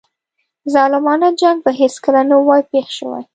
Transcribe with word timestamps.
ظالمانه 0.73 1.29
جنګ 1.41 1.57
به 1.65 1.71
هیڅکله 1.81 2.21
نه 2.29 2.35
وای 2.47 2.61
پېښ 2.71 2.87
شوی. 2.97 3.23